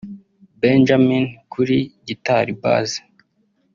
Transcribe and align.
Benjamin 0.61 1.25
kuri 1.53 1.77
guitor 2.05 2.45
Bass 2.61 2.89